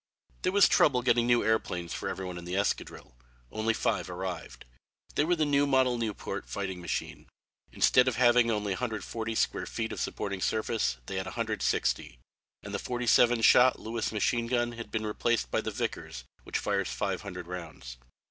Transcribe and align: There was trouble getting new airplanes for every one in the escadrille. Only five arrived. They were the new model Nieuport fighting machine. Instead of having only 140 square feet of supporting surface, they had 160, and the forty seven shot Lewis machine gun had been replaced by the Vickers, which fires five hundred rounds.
There 0.41 0.51
was 0.51 0.67
trouble 0.67 1.03
getting 1.03 1.27
new 1.27 1.43
airplanes 1.45 1.93
for 1.93 2.09
every 2.09 2.25
one 2.25 2.39
in 2.39 2.43
the 2.45 2.55
escadrille. 2.55 3.15
Only 3.51 3.75
five 3.75 4.09
arrived. 4.09 4.65
They 5.13 5.23
were 5.23 5.35
the 5.35 5.45
new 5.45 5.67
model 5.67 5.95
Nieuport 5.99 6.47
fighting 6.49 6.81
machine. 6.81 7.29
Instead 7.71 8.07
of 8.07 8.15
having 8.15 8.49
only 8.49 8.71
140 8.71 9.35
square 9.35 9.67
feet 9.67 9.91
of 9.91 9.99
supporting 10.01 10.41
surface, 10.41 10.97
they 11.05 11.17
had 11.17 11.27
160, 11.27 12.17
and 12.63 12.73
the 12.73 12.79
forty 12.79 13.05
seven 13.05 13.43
shot 13.43 13.79
Lewis 13.79 14.11
machine 14.11 14.47
gun 14.47 14.71
had 14.71 14.89
been 14.89 15.05
replaced 15.05 15.51
by 15.51 15.61
the 15.61 15.69
Vickers, 15.69 16.23
which 16.45 16.57
fires 16.57 16.89
five 16.89 17.21
hundred 17.21 17.45
rounds. 17.45 17.97